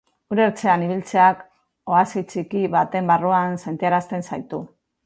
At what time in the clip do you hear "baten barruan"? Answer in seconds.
2.79-3.61